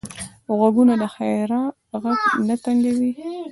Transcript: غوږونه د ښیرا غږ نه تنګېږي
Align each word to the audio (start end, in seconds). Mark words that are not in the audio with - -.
غوږونه 0.57 0.93
د 1.01 1.03
ښیرا 1.15 1.61
غږ 2.01 2.19
نه 2.47 2.55
تنګېږي 2.63 3.11